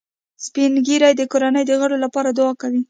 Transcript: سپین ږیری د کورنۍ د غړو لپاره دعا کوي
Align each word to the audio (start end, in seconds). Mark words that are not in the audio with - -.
سپین 0.45 0.71
ږیری 0.85 1.11
د 1.17 1.21
کورنۍ 1.31 1.63
د 1.67 1.71
غړو 1.81 1.97
لپاره 2.05 2.29
دعا 2.37 2.53
کوي 2.61 2.79